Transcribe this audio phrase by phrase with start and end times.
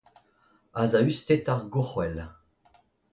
[0.81, 2.17] Azasausted ar gourc’hwel.